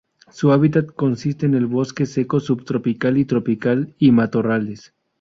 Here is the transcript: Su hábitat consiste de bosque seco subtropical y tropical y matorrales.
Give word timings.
Su 0.31 0.51
hábitat 0.51 0.87
consiste 0.95 1.47
de 1.47 1.59
bosque 1.63 2.07
seco 2.07 2.39
subtropical 2.39 3.19
y 3.19 3.25
tropical 3.25 3.93
y 3.99 4.09
matorrales. 4.11 4.95